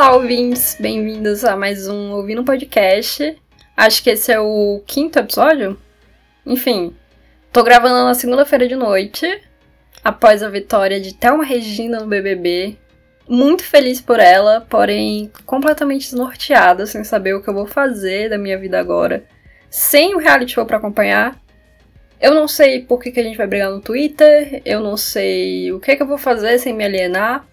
Olá, 0.00 0.14
ouvintes! 0.14 0.78
Bem-vindos 0.80 1.44
a 1.44 1.54
mais 1.54 1.86
um 1.86 2.12
Ouvindo 2.12 2.42
Podcast. 2.42 3.36
Acho 3.76 4.02
que 4.02 4.08
esse 4.08 4.32
é 4.32 4.40
o 4.40 4.82
quinto 4.86 5.18
episódio. 5.18 5.78
Enfim, 6.46 6.96
tô 7.52 7.62
gravando 7.62 8.06
na 8.06 8.14
segunda-feira 8.14 8.66
de 8.66 8.74
noite, 8.74 9.42
após 10.02 10.42
a 10.42 10.48
vitória 10.48 10.98
de 10.98 11.12
Thelma 11.12 11.44
Regina 11.44 12.00
no 12.00 12.06
BBB. 12.06 12.78
Muito 13.28 13.62
feliz 13.62 14.00
por 14.00 14.18
ela, 14.18 14.62
porém 14.70 15.30
completamente 15.44 16.04
desnorteada, 16.04 16.86
sem 16.86 17.04
saber 17.04 17.34
o 17.34 17.42
que 17.42 17.50
eu 17.50 17.54
vou 17.54 17.66
fazer 17.66 18.30
da 18.30 18.38
minha 18.38 18.56
vida 18.56 18.80
agora, 18.80 19.22
sem 19.68 20.14
o 20.14 20.18
reality 20.18 20.52
show 20.52 20.64
pra 20.64 20.78
acompanhar. 20.78 21.38
Eu 22.18 22.34
não 22.34 22.48
sei 22.48 22.80
por 22.80 23.02
que, 23.02 23.12
que 23.12 23.20
a 23.20 23.22
gente 23.22 23.36
vai 23.36 23.46
brigar 23.46 23.70
no 23.70 23.82
Twitter, 23.82 24.62
eu 24.64 24.80
não 24.80 24.96
sei 24.96 25.70
o 25.72 25.78
que, 25.78 25.94
que 25.94 26.02
eu 26.02 26.06
vou 26.06 26.16
fazer 26.16 26.58
sem 26.58 26.72
me 26.72 26.84
alienar. 26.84 27.44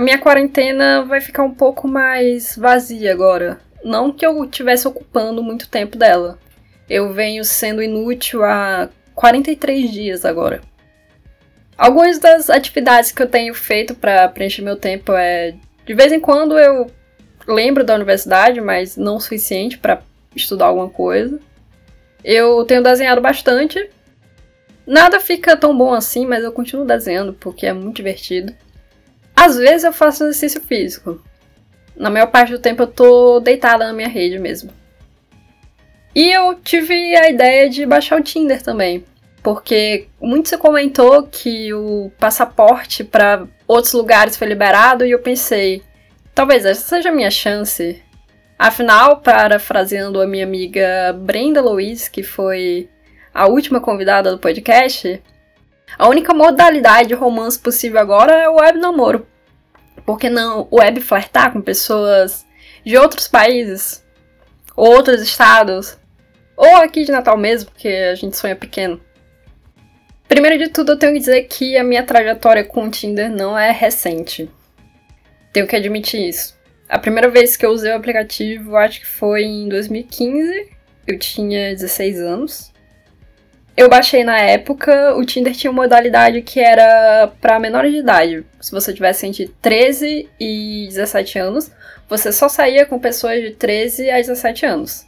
A 0.00 0.02
minha 0.02 0.18
quarentena 0.18 1.04
vai 1.04 1.20
ficar 1.20 1.42
um 1.42 1.52
pouco 1.52 1.86
mais 1.86 2.56
vazia 2.56 3.12
agora. 3.12 3.60
Não 3.84 4.10
que 4.10 4.24
eu 4.24 4.42
estivesse 4.46 4.88
ocupando 4.88 5.42
muito 5.42 5.68
tempo 5.68 5.94
dela. 5.98 6.38
Eu 6.88 7.12
venho 7.12 7.44
sendo 7.44 7.82
inútil 7.82 8.42
há 8.42 8.88
43 9.14 9.90
dias 9.92 10.24
agora. 10.24 10.62
Algumas 11.76 12.18
das 12.18 12.48
atividades 12.48 13.12
que 13.12 13.22
eu 13.22 13.28
tenho 13.28 13.52
feito 13.52 13.94
para 13.94 14.26
preencher 14.30 14.62
meu 14.62 14.74
tempo 14.74 15.12
é. 15.12 15.54
De 15.84 15.92
vez 15.92 16.10
em 16.10 16.18
quando 16.18 16.58
eu 16.58 16.90
lembro 17.46 17.84
da 17.84 17.94
universidade, 17.94 18.58
mas 18.58 18.96
não 18.96 19.16
o 19.16 19.20
suficiente 19.20 19.76
para 19.76 20.00
estudar 20.34 20.64
alguma 20.64 20.88
coisa. 20.88 21.38
Eu 22.24 22.64
tenho 22.64 22.82
desenhado 22.82 23.20
bastante. 23.20 23.90
Nada 24.86 25.20
fica 25.20 25.58
tão 25.58 25.76
bom 25.76 25.92
assim, 25.92 26.24
mas 26.24 26.42
eu 26.42 26.52
continuo 26.52 26.86
desenhando 26.86 27.34
porque 27.34 27.66
é 27.66 27.72
muito 27.74 27.96
divertido. 27.96 28.54
Às 29.40 29.56
vezes 29.56 29.84
eu 29.84 29.92
faço 29.92 30.24
exercício 30.24 30.60
físico. 30.60 31.22
Na 31.96 32.10
maior 32.10 32.26
parte 32.26 32.52
do 32.52 32.58
tempo 32.58 32.82
eu 32.82 32.86
tô 32.86 33.40
deitada 33.40 33.86
na 33.86 33.92
minha 33.92 34.08
rede 34.08 34.38
mesmo. 34.38 34.70
E 36.14 36.30
eu 36.30 36.54
tive 36.54 37.16
a 37.16 37.30
ideia 37.30 37.68
de 37.68 37.86
baixar 37.86 38.18
o 38.18 38.22
Tinder 38.22 38.62
também, 38.62 39.04
porque 39.42 40.08
muito 40.20 40.48
se 40.48 40.58
comentou 40.58 41.22
que 41.22 41.72
o 41.72 42.10
passaporte 42.18 43.04
para 43.04 43.46
outros 43.66 43.92
lugares 43.94 44.36
foi 44.36 44.48
liberado 44.48 45.06
e 45.06 45.12
eu 45.12 45.20
pensei, 45.20 45.82
talvez 46.34 46.64
essa 46.64 46.96
seja 46.96 47.10
a 47.10 47.12
minha 47.12 47.30
chance 47.30 48.02
Afinal, 48.60 49.22
parafraseando 49.22 50.20
a 50.20 50.26
minha 50.26 50.44
amiga 50.44 51.14
Brenda 51.18 51.62
Luiz, 51.62 52.10
que 52.10 52.22
foi 52.22 52.90
a 53.32 53.46
última 53.46 53.80
convidada 53.80 54.30
do 54.30 54.38
podcast, 54.38 55.22
a 55.98 56.08
única 56.08 56.32
modalidade 56.32 57.08
de 57.08 57.14
romance 57.14 57.58
possível 57.58 58.00
agora 58.00 58.32
é 58.32 58.48
o 58.48 58.56
web 58.56 58.78
namoro. 58.78 59.26
Por 60.04 60.18
que 60.18 60.28
não 60.28 60.68
web 60.70 61.00
flertar 61.00 61.52
com 61.52 61.60
pessoas 61.60 62.46
de 62.84 62.96
outros 62.96 63.28
países, 63.28 64.04
outros 64.76 65.20
estados, 65.20 65.98
ou 66.56 66.76
aqui 66.76 67.04
de 67.04 67.12
Natal 67.12 67.36
mesmo, 67.36 67.70
porque 67.70 67.88
a 67.88 68.14
gente 68.14 68.36
sonha 68.36 68.56
pequeno. 68.56 69.00
Primeiro 70.28 70.58
de 70.58 70.68
tudo, 70.68 70.92
eu 70.92 70.98
tenho 70.98 71.12
que 71.12 71.18
dizer 71.18 71.42
que 71.44 71.76
a 71.76 71.82
minha 71.82 72.04
trajetória 72.04 72.62
com 72.62 72.84
o 72.84 72.90
Tinder 72.90 73.30
não 73.30 73.58
é 73.58 73.72
recente. 73.72 74.48
Tenho 75.52 75.66
que 75.66 75.74
admitir 75.74 76.28
isso. 76.28 76.58
A 76.88 76.98
primeira 76.98 77.28
vez 77.28 77.56
que 77.56 77.64
eu 77.64 77.70
usei 77.70 77.90
o 77.92 77.96
aplicativo, 77.96 78.76
acho 78.76 79.00
que 79.00 79.06
foi 79.06 79.42
em 79.42 79.68
2015. 79.68 80.70
Eu 81.06 81.18
tinha 81.18 81.74
16 81.74 82.20
anos. 82.20 82.69
Eu 83.76 83.88
baixei 83.88 84.24
na 84.24 84.38
época, 84.38 85.14
o 85.16 85.24
Tinder 85.24 85.54
tinha 85.54 85.70
uma 85.70 85.82
modalidade 85.82 86.42
que 86.42 86.60
era 86.60 87.32
para 87.40 87.58
menores 87.58 87.92
de 87.92 87.98
idade. 87.98 88.44
Se 88.60 88.70
você 88.70 88.92
tivesse 88.92 89.26
entre 89.26 89.48
13 89.62 90.28
e 90.38 90.86
17 90.88 91.38
anos, 91.38 91.70
você 92.08 92.32
só 92.32 92.48
saía 92.48 92.84
com 92.84 92.98
pessoas 92.98 93.40
de 93.40 93.52
13 93.52 94.10
a 94.10 94.16
17 94.16 94.66
anos. 94.66 95.06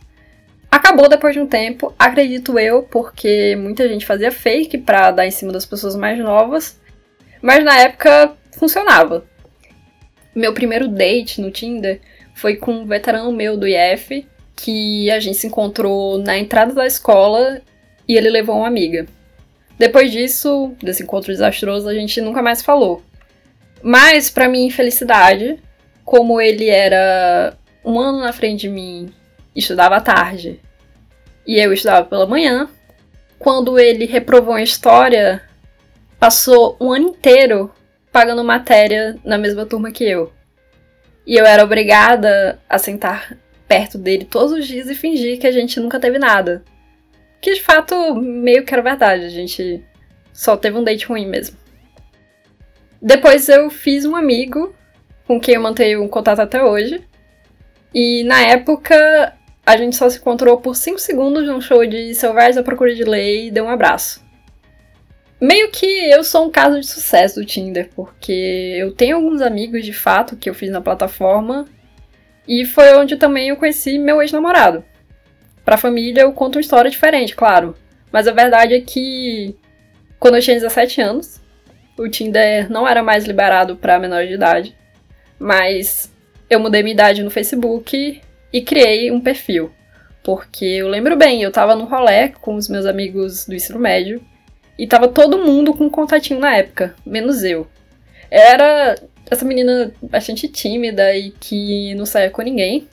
Acabou 0.70 1.06
depois 1.06 1.34
de 1.34 1.40
um 1.40 1.46
tempo, 1.46 1.92
acredito 1.98 2.58
eu, 2.58 2.82
porque 2.84 3.54
muita 3.56 3.86
gente 3.86 4.06
fazia 4.06 4.32
fake 4.32 4.78
pra 4.78 5.10
dar 5.10 5.26
em 5.26 5.30
cima 5.30 5.52
das 5.52 5.66
pessoas 5.66 5.94
mais 5.94 6.18
novas. 6.18 6.80
Mas 7.42 7.62
na 7.62 7.78
época 7.78 8.34
funcionava. 8.52 9.26
Meu 10.34 10.54
primeiro 10.54 10.88
date 10.88 11.42
no 11.42 11.50
Tinder 11.50 12.00
foi 12.34 12.56
com 12.56 12.72
um 12.72 12.86
veterano 12.86 13.30
meu 13.32 13.56
do 13.56 13.66
IF, 13.66 14.26
que 14.56 15.10
a 15.10 15.20
gente 15.20 15.36
se 15.36 15.46
encontrou 15.46 16.16
na 16.18 16.38
entrada 16.38 16.72
da 16.72 16.86
escola 16.86 17.60
e 18.12 18.16
ele 18.16 18.28
levou 18.28 18.58
uma 18.58 18.66
amiga. 18.66 19.06
Depois 19.78 20.12
disso, 20.12 20.74
desse 20.82 21.02
encontro 21.02 21.32
desastroso, 21.32 21.88
a 21.88 21.94
gente 21.94 22.20
nunca 22.20 22.42
mais 22.42 22.60
falou. 22.60 23.02
Mas, 23.82 24.28
para 24.28 24.48
minha 24.48 24.66
infelicidade, 24.66 25.58
como 26.04 26.38
ele 26.38 26.68
era 26.68 27.56
um 27.82 27.98
ano 27.98 28.20
na 28.20 28.32
frente 28.32 28.60
de 28.62 28.68
mim, 28.68 29.10
estudava 29.56 29.96
à 29.96 30.00
tarde, 30.00 30.60
e 31.46 31.58
eu 31.58 31.72
estudava 31.72 32.06
pela 32.06 32.26
manhã, 32.26 32.68
quando 33.38 33.78
ele 33.78 34.04
reprovou 34.04 34.58
em 34.58 34.62
história, 34.62 35.42
passou 36.20 36.76
um 36.78 36.92
ano 36.92 37.08
inteiro 37.08 37.72
pagando 38.12 38.44
matéria 38.44 39.18
na 39.24 39.38
mesma 39.38 39.64
turma 39.64 39.90
que 39.90 40.04
eu. 40.04 40.30
E 41.26 41.34
eu 41.34 41.46
era 41.46 41.64
obrigada 41.64 42.60
a 42.68 42.76
sentar 42.76 43.38
perto 43.66 43.96
dele 43.96 44.26
todos 44.26 44.52
os 44.52 44.66
dias 44.66 44.90
e 44.90 44.94
fingir 44.94 45.38
que 45.40 45.46
a 45.46 45.52
gente 45.52 45.80
nunca 45.80 45.98
teve 45.98 46.18
nada. 46.18 46.62
Que 47.42 47.54
de 47.54 47.60
fato 47.60 48.14
meio 48.14 48.64
que 48.64 48.72
era 48.72 48.82
verdade, 48.82 49.24
a 49.24 49.28
gente 49.28 49.84
só 50.32 50.56
teve 50.56 50.78
um 50.78 50.84
date 50.84 51.06
ruim 51.06 51.26
mesmo. 51.26 51.58
Depois 53.02 53.48
eu 53.48 53.68
fiz 53.68 54.04
um 54.04 54.14
amigo 54.14 54.72
com 55.26 55.40
quem 55.40 55.56
eu 55.56 55.60
mantenho 55.60 56.04
um 56.04 56.08
contato 56.08 56.38
até 56.38 56.62
hoje. 56.62 57.04
E 57.92 58.22
na 58.22 58.40
época 58.42 59.36
a 59.66 59.76
gente 59.76 59.96
só 59.96 60.08
se 60.08 60.18
encontrou 60.18 60.58
por 60.60 60.76
5 60.76 61.00
segundos 61.00 61.44
num 61.44 61.60
show 61.60 61.84
de 61.84 62.14
Selvagens 62.14 62.56
à 62.56 62.62
Procura 62.62 62.94
de 62.94 63.02
Lei 63.02 63.48
e 63.48 63.50
deu 63.50 63.64
um 63.64 63.68
abraço. 63.68 64.24
Meio 65.40 65.68
que 65.72 65.84
eu 65.84 66.22
sou 66.22 66.46
um 66.46 66.50
caso 66.50 66.78
de 66.78 66.86
sucesso 66.86 67.40
do 67.40 67.44
Tinder, 67.44 67.90
porque 67.96 68.76
eu 68.78 68.92
tenho 68.92 69.16
alguns 69.16 69.42
amigos 69.42 69.84
de 69.84 69.92
fato 69.92 70.36
que 70.36 70.48
eu 70.48 70.54
fiz 70.54 70.70
na 70.70 70.80
plataforma 70.80 71.66
e 72.46 72.64
foi 72.64 72.94
onde 72.94 73.16
também 73.16 73.48
eu 73.48 73.56
conheci 73.56 73.98
meu 73.98 74.22
ex-namorado. 74.22 74.84
Pra 75.64 75.76
família 75.76 76.22
eu 76.22 76.32
conto 76.32 76.56
uma 76.56 76.60
história 76.60 76.90
diferente, 76.90 77.36
claro, 77.36 77.74
mas 78.10 78.26
a 78.26 78.32
verdade 78.32 78.74
é 78.74 78.80
que 78.80 79.56
quando 80.18 80.36
eu 80.36 80.42
tinha 80.42 80.56
17 80.56 81.00
anos, 81.00 81.40
o 81.98 82.08
Tinder 82.08 82.70
não 82.70 82.86
era 82.86 83.02
mais 83.02 83.24
liberado 83.24 83.76
para 83.76 83.98
menor 83.98 84.26
de 84.26 84.34
idade, 84.34 84.76
mas 85.38 86.12
eu 86.48 86.60
mudei 86.60 86.82
minha 86.82 86.94
idade 86.94 87.22
no 87.22 87.30
Facebook 87.30 88.20
e 88.52 88.60
criei 88.60 89.10
um 89.10 89.20
perfil. 89.20 89.72
Porque 90.22 90.64
eu 90.64 90.88
lembro 90.88 91.16
bem, 91.16 91.42
eu 91.42 91.50
tava 91.50 91.74
no 91.74 91.84
rolê 91.84 92.28
com 92.28 92.54
os 92.54 92.68
meus 92.68 92.86
amigos 92.86 93.46
do 93.46 93.54
ensino 93.54 93.78
médio 93.78 94.24
e 94.78 94.86
tava 94.86 95.08
todo 95.08 95.38
mundo 95.38 95.74
com 95.74 95.84
um 95.84 95.90
contatinho 95.90 96.38
na 96.38 96.56
época, 96.56 96.94
menos 97.04 97.42
eu. 97.42 97.66
Era 98.30 98.96
essa 99.30 99.44
menina 99.44 99.92
bastante 100.00 100.48
tímida 100.48 101.16
e 101.16 101.30
que 101.32 101.94
não 101.94 102.06
saía 102.06 102.30
com 102.30 102.42
ninguém. 102.42 102.86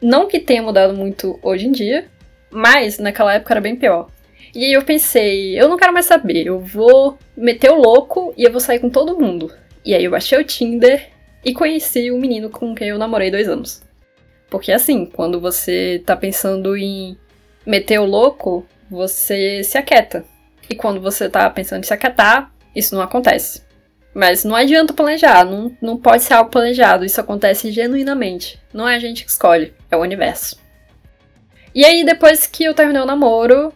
Não 0.00 0.26
que 0.26 0.40
tenha 0.40 0.62
mudado 0.62 0.94
muito 0.94 1.38
hoje 1.42 1.66
em 1.66 1.72
dia, 1.72 2.06
mas 2.50 2.98
naquela 2.98 3.34
época 3.34 3.52
era 3.52 3.60
bem 3.60 3.76
pior. 3.76 4.08
E 4.54 4.64
aí 4.64 4.72
eu 4.72 4.82
pensei, 4.82 5.60
eu 5.60 5.68
não 5.68 5.76
quero 5.76 5.92
mais 5.92 6.06
saber, 6.06 6.46
eu 6.46 6.58
vou 6.58 7.16
meter 7.36 7.70
o 7.70 7.80
louco 7.80 8.34
e 8.36 8.42
eu 8.42 8.50
vou 8.50 8.60
sair 8.60 8.80
com 8.80 8.90
todo 8.90 9.18
mundo. 9.18 9.52
E 9.84 9.94
aí 9.94 10.04
eu 10.04 10.10
baixei 10.10 10.38
o 10.38 10.44
Tinder 10.44 11.08
e 11.44 11.52
conheci 11.52 12.10
o 12.10 12.18
menino 12.18 12.50
com 12.50 12.74
quem 12.74 12.88
eu 12.88 12.98
namorei 12.98 13.30
dois 13.30 13.48
anos. 13.48 13.82
Porque 14.50 14.72
assim, 14.72 15.06
quando 15.06 15.40
você 15.40 16.02
tá 16.04 16.16
pensando 16.16 16.76
em 16.76 17.16
meter 17.64 18.00
o 18.00 18.04
louco, 18.04 18.66
você 18.90 19.62
se 19.62 19.78
aquieta. 19.78 20.24
E 20.68 20.74
quando 20.74 21.00
você 21.00 21.28
tá 21.28 21.48
pensando 21.50 21.84
em 21.84 21.86
se 21.86 21.94
acatar, 21.94 22.52
isso 22.74 22.94
não 22.94 23.02
acontece. 23.02 23.62
Mas 24.14 24.44
não 24.44 24.56
adianta 24.56 24.92
planejar, 24.92 25.44
não, 25.44 25.76
não 25.80 25.96
pode 25.96 26.24
ser 26.24 26.34
algo 26.34 26.50
planejado, 26.50 27.04
isso 27.04 27.20
acontece 27.20 27.70
genuinamente. 27.70 28.60
Não 28.72 28.88
é 28.88 28.96
a 28.96 28.98
gente 28.98 29.24
que 29.24 29.30
escolhe, 29.30 29.72
é 29.90 29.96
o 29.96 30.00
universo. 30.00 30.58
E 31.74 31.84
aí, 31.84 32.04
depois 32.04 32.46
que 32.46 32.64
eu 32.64 32.74
terminei 32.74 33.00
o 33.00 33.06
namoro, 33.06 33.72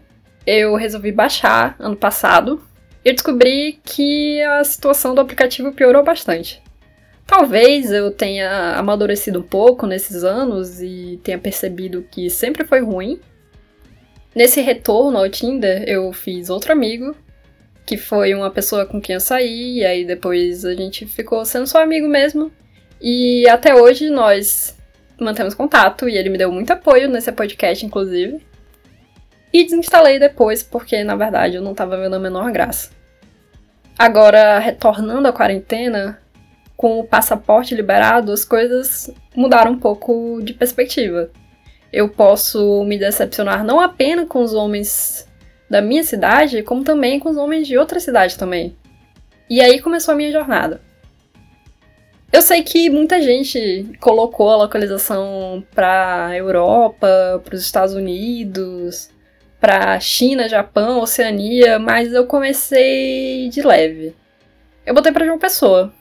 eu 0.46 0.74
resolvi 0.74 1.12
baixar 1.12 1.76
ano 1.78 1.96
passado. 1.96 2.60
E 3.04 3.12
descobri 3.12 3.78
que 3.84 4.40
a 4.42 4.64
situação 4.64 5.14
do 5.14 5.20
aplicativo 5.20 5.72
piorou 5.72 6.02
bastante. 6.02 6.62
Talvez 7.26 7.92
eu 7.92 8.10
tenha 8.10 8.76
amadurecido 8.76 9.40
um 9.40 9.42
pouco 9.42 9.86
nesses 9.86 10.24
anos 10.24 10.80
e 10.80 11.20
tenha 11.22 11.38
percebido 11.38 12.06
que 12.10 12.28
sempre 12.30 12.64
foi 12.64 12.80
ruim, 12.80 13.20
Nesse 14.34 14.60
retorno 14.60 15.16
ao 15.16 15.28
Tinder, 15.28 15.84
eu 15.86 16.12
fiz 16.12 16.50
outro 16.50 16.72
amigo, 16.72 17.14
que 17.86 17.96
foi 17.96 18.34
uma 18.34 18.50
pessoa 18.50 18.86
com 18.86 19.00
quem 19.00 19.14
eu 19.14 19.20
saí, 19.20 19.78
e 19.78 19.84
aí 19.84 20.04
depois 20.04 20.64
a 20.64 20.74
gente 20.74 21.06
ficou 21.06 21.44
sendo 21.44 21.66
só 21.66 21.82
amigo 21.82 22.08
mesmo. 22.08 22.50
E 23.00 23.46
até 23.48 23.74
hoje 23.74 24.08
nós 24.08 24.76
mantemos 25.20 25.54
contato, 25.54 26.08
e 26.08 26.16
ele 26.16 26.30
me 26.30 26.38
deu 26.38 26.50
muito 26.50 26.72
apoio 26.72 27.08
nesse 27.08 27.30
podcast, 27.30 27.84
inclusive. 27.84 28.40
E 29.52 29.64
desinstalei 29.64 30.18
depois, 30.18 30.62
porque 30.62 31.04
na 31.04 31.14
verdade 31.14 31.56
eu 31.56 31.62
não 31.62 31.74
tava 31.74 31.96
vendo 31.96 32.16
a 32.16 32.18
menor 32.18 32.50
graça. 32.50 32.90
Agora, 33.98 34.58
retornando 34.58 35.28
à 35.28 35.32
quarentena, 35.32 36.18
com 36.76 36.98
o 36.98 37.04
passaporte 37.04 37.74
liberado, 37.74 38.32
as 38.32 38.44
coisas 38.44 39.10
mudaram 39.36 39.72
um 39.72 39.78
pouco 39.78 40.40
de 40.42 40.52
perspectiva. 40.52 41.30
Eu 41.92 42.08
posso 42.08 42.82
me 42.84 42.98
decepcionar 42.98 43.64
não 43.64 43.80
apenas 43.80 44.26
com 44.28 44.42
os 44.42 44.52
homens 44.52 45.28
da 45.68 45.80
minha 45.80 46.04
cidade, 46.04 46.62
como 46.62 46.84
também 46.84 47.18
com 47.18 47.30
os 47.30 47.36
homens 47.36 47.66
de 47.66 47.76
outra 47.76 47.98
cidade 48.00 48.38
também. 48.38 48.76
E 49.48 49.60
aí 49.60 49.80
começou 49.80 50.12
a 50.12 50.16
minha 50.16 50.32
jornada. 50.32 50.80
Eu 52.32 52.42
sei 52.42 52.62
que 52.62 52.90
muita 52.90 53.22
gente 53.22 53.92
colocou 54.00 54.50
a 54.50 54.56
localização 54.56 55.64
para 55.74 56.32
Europa, 56.36 57.40
para 57.44 57.54
os 57.54 57.62
Estados 57.62 57.94
Unidos, 57.94 59.08
para 59.60 60.00
China, 60.00 60.48
Japão, 60.48 61.00
Oceania, 61.00 61.78
mas 61.78 62.12
eu 62.12 62.26
comecei 62.26 63.48
de 63.50 63.62
leve. 63.62 64.14
Eu 64.84 64.94
botei 64.94 65.12
para 65.12 65.24
João 65.24 65.38
Pessoa. 65.38 65.94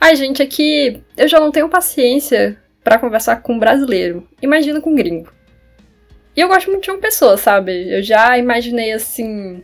Ai, 0.00 0.16
gente, 0.16 0.42
aqui 0.42 1.02
eu 1.16 1.28
já 1.28 1.38
não 1.38 1.52
tenho 1.52 1.68
paciência 1.68 2.58
para 2.82 2.98
conversar 2.98 3.42
com 3.42 3.54
um 3.54 3.58
brasileiro. 3.58 4.26
Imagina 4.42 4.80
com 4.80 4.90
um 4.90 4.96
gringo. 4.96 5.32
E 6.36 6.40
eu 6.40 6.48
gosto 6.48 6.68
muito 6.68 6.80
de 6.82 6.86
João 6.86 7.00
Pessoa, 7.00 7.36
sabe? 7.36 7.90
Eu 7.90 8.02
já 8.02 8.36
imaginei 8.36 8.92
assim, 8.92 9.62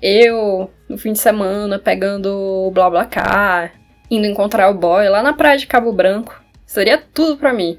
eu 0.00 0.70
no 0.88 0.96
fim 0.96 1.12
de 1.12 1.18
semana 1.18 1.78
pegando 1.78 2.28
o 2.66 2.70
BlaBlaCar, 2.70 3.74
indo 4.10 4.26
encontrar 4.26 4.70
o 4.70 4.74
boy 4.74 5.08
lá 5.08 5.22
na 5.22 5.32
praia 5.32 5.58
de 5.58 5.66
Cabo 5.66 5.92
Branco. 5.92 6.40
Seria 6.64 6.98
tudo 6.98 7.36
para 7.36 7.52
mim. 7.52 7.76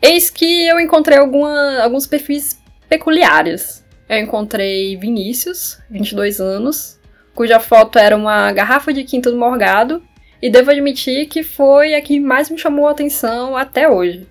Eis 0.00 0.30
que 0.30 0.66
eu 0.66 0.80
encontrei 0.80 1.18
alguma, 1.18 1.82
alguns 1.82 2.06
perfis 2.06 2.62
peculiares. 2.88 3.84
Eu 4.08 4.18
encontrei 4.18 4.96
Vinícius, 4.96 5.78
22 5.90 6.40
anos, 6.40 6.98
cuja 7.34 7.60
foto 7.60 7.98
era 7.98 8.16
uma 8.16 8.50
garrafa 8.52 8.92
de 8.92 9.04
quinto 9.04 9.30
do 9.30 9.36
morgado, 9.36 10.02
e 10.40 10.48
devo 10.48 10.70
admitir 10.70 11.26
que 11.26 11.42
foi 11.42 11.94
a 11.94 12.00
que 12.00 12.18
mais 12.18 12.48
me 12.48 12.56
chamou 12.56 12.86
a 12.86 12.92
atenção 12.92 13.56
até 13.56 13.88
hoje. 13.88 14.26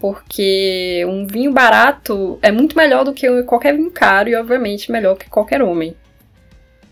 Porque 0.00 1.04
um 1.08 1.26
vinho 1.26 1.52
barato 1.52 2.38
é 2.40 2.52
muito 2.52 2.76
melhor 2.76 3.04
do 3.04 3.12
que 3.12 3.42
qualquer 3.42 3.76
vinho 3.76 3.90
caro 3.90 4.28
e, 4.28 4.36
obviamente, 4.36 4.92
melhor 4.92 5.16
que 5.16 5.28
qualquer 5.28 5.60
homem. 5.60 5.96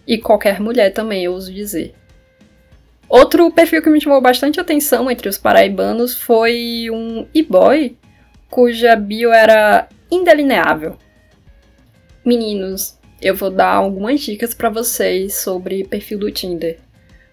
E 0.07 0.19
qualquer 0.19 0.61
mulher 0.61 0.93
também, 0.93 1.25
eu 1.25 1.35
uso 1.35 1.53
dizer. 1.53 1.95
Outro 3.09 3.51
perfil 3.53 3.83
que 3.83 3.91
me 3.91 4.01
chamou 4.01 4.21
bastante 4.21 4.59
atenção 4.59 5.09
entre 5.11 5.29
os 5.29 5.39
paraibanos 5.39 6.17
foi 6.17 6.89
um 6.91 7.27
e-boy 7.33 7.97
cuja 8.51 8.97
bio 8.97 9.33
era 9.33 9.89
indelineável. 10.11 10.97
Meninos, 12.25 12.99
eu 13.23 13.35
vou 13.35 13.51
dar 13.51 13.75
algumas 13.75 14.21
dicas 14.21 14.53
para 14.53 14.69
vocês 14.69 15.37
sobre 15.37 15.85
perfil 15.85 16.19
do 16.19 16.31
Tinder, 16.31 16.79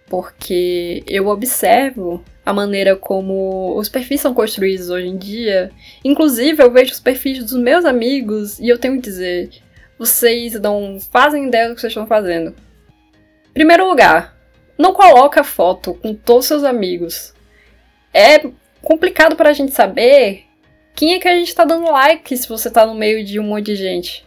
porque 0.08 1.04
eu 1.08 1.28
observo 1.28 2.24
a 2.46 2.52
maneira 2.54 2.96
como 2.96 3.78
os 3.78 3.88
perfis 3.88 4.22
são 4.22 4.34
construídos 4.34 4.90
hoje 4.90 5.08
em 5.08 5.18
dia. 5.18 5.72
Inclusive, 6.04 6.62
eu 6.62 6.72
vejo 6.72 6.92
os 6.92 7.00
perfis 7.00 7.40
dos 7.40 7.54
meus 7.54 7.86
amigos 7.86 8.60
e 8.60 8.68
eu 8.68 8.78
tenho 8.78 8.96
que 8.96 9.02
dizer, 9.02 9.50
vocês 9.98 10.60
não 10.60 11.00
fazem 11.00 11.48
ideia 11.48 11.70
do 11.70 11.76
que 11.76 11.82
vocês 11.82 11.92
estão 11.92 12.08
fazendo. 12.08 12.54
Primeiro 13.54 13.88
lugar, 13.88 14.38
não 14.78 14.94
coloca 14.94 15.44
foto 15.44 15.94
com 15.94 16.14
todos 16.14 16.46
os 16.46 16.48
seus 16.48 16.64
amigos. 16.64 17.34
É 18.14 18.40
complicado 18.82 19.36
para 19.36 19.50
a 19.50 19.54
gente 19.54 19.72
saber 19.72 20.46
quem 20.96 21.14
é 21.14 21.20
que 21.20 21.28
a 21.28 21.36
gente 21.36 21.56
tá 21.56 21.64
dando 21.64 21.92
like 21.92 22.38
se 22.38 22.48
você 22.48 22.70
tá 22.70 22.86
no 22.86 22.94
meio 22.94 23.24
de 23.24 23.40
um 23.40 23.44
monte 23.44 23.68
de 23.68 23.76
gente? 23.76 24.26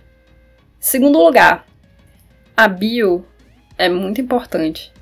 Segundo 0.80 1.22
lugar, 1.22 1.66
a 2.56 2.66
bio 2.66 3.26
é 3.78 3.88
muito 3.88 4.20
importante. 4.20 4.92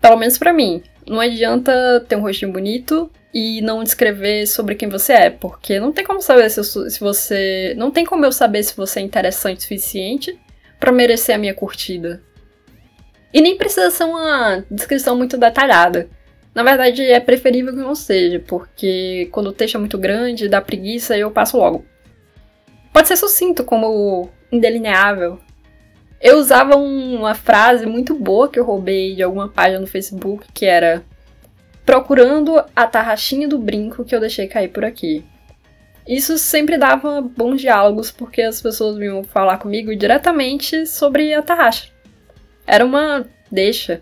Pelo 0.00 0.16
menos 0.16 0.38
para 0.38 0.52
mim. 0.52 0.82
Não 1.06 1.20
adianta 1.20 2.04
ter 2.08 2.16
um 2.16 2.20
rostinho 2.22 2.52
bonito 2.52 3.10
e 3.32 3.60
não 3.60 3.82
descrever 3.82 4.46
sobre 4.46 4.74
quem 4.74 4.88
você 4.88 5.12
é, 5.12 5.30
porque 5.30 5.80
não 5.80 5.92
tem 5.92 6.04
como 6.04 6.22
saber 6.22 6.48
se, 6.50 6.60
eu, 6.60 6.64
se 6.64 7.00
você. 7.00 7.74
Não 7.76 7.90
tem 7.90 8.04
como 8.04 8.24
eu 8.24 8.32
saber 8.32 8.62
se 8.62 8.76
você 8.76 9.00
é 9.00 9.02
interessante 9.02 9.58
o 9.58 9.62
suficiente 9.62 10.38
para 10.78 10.92
merecer 10.92 11.34
a 11.34 11.38
minha 11.38 11.54
curtida. 11.54 12.22
E 13.32 13.40
nem 13.40 13.56
precisa 13.56 13.90
ser 13.90 14.04
uma 14.04 14.64
descrição 14.70 15.16
muito 15.16 15.36
detalhada. 15.36 16.08
Na 16.54 16.62
verdade, 16.62 17.02
é 17.02 17.18
preferível 17.18 17.72
que 17.72 17.80
não 17.80 17.96
seja, 17.96 18.38
porque 18.38 19.28
quando 19.32 19.48
o 19.48 19.52
texto 19.52 19.74
é 19.74 19.80
muito 19.80 19.98
grande, 19.98 20.48
dá 20.48 20.60
preguiça 20.60 21.16
e 21.16 21.20
eu 21.20 21.30
passo 21.32 21.56
logo. 21.58 21.84
Pode 22.92 23.08
ser 23.08 23.16
sucinto, 23.16 23.64
como 23.64 24.30
indelineável. 24.52 25.40
Eu 26.24 26.38
usava 26.38 26.74
uma 26.74 27.34
frase 27.34 27.84
muito 27.84 28.14
boa 28.14 28.48
que 28.48 28.58
eu 28.58 28.64
roubei 28.64 29.14
de 29.14 29.22
alguma 29.22 29.46
página 29.46 29.78
no 29.78 29.86
Facebook, 29.86 30.46
que 30.54 30.64
era 30.64 31.04
procurando 31.84 32.64
a 32.74 32.86
tarraxinha 32.86 33.46
do 33.46 33.58
brinco 33.58 34.06
que 34.06 34.16
eu 34.16 34.20
deixei 34.20 34.48
cair 34.48 34.68
por 34.68 34.86
aqui. 34.86 35.22
Isso 36.08 36.38
sempre 36.38 36.78
dava 36.78 37.20
bons 37.20 37.60
diálogos, 37.60 38.10
porque 38.10 38.40
as 38.40 38.58
pessoas 38.58 38.96
vinham 38.96 39.22
falar 39.22 39.58
comigo 39.58 39.94
diretamente 39.94 40.86
sobre 40.86 41.34
a 41.34 41.42
tarraxa. 41.42 41.88
Era 42.66 42.86
uma 42.86 43.26
deixa. 43.52 44.00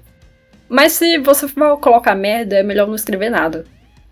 Mas 0.69 0.93
se 0.93 1.19
você 1.19 1.49
for 1.49 1.77
colocar 1.81 2.15
merda, 2.15 2.55
é 2.57 2.63
melhor 2.63 2.87
não 2.87 2.95
escrever 2.95 3.31
nada. 3.31 3.65